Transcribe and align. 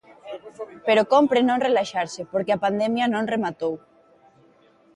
Pero 0.87 1.07
cómpre 1.13 1.39
non 1.43 1.63
relaxarse 1.67 2.21
porque 2.31 2.53
a 2.53 2.61
pandemia 2.65 3.05
non 3.13 3.29
rematou. 3.33 3.73